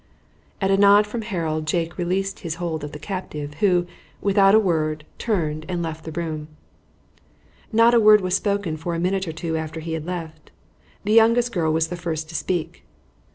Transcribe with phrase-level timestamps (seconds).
[0.59, 3.85] At a nod from Harold Jake released his hold of the captive, who,
[4.19, 6.47] without a word, turned and left the room.
[7.71, 10.49] Not a word was spoken for a minute or two after he had left.
[11.03, 12.83] The youngest girl was the first to speak.